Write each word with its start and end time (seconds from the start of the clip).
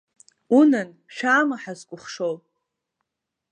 Унан, 0.57 0.89
шәаама 1.15 1.57
ҳазкәыхшоу?! 1.61 2.35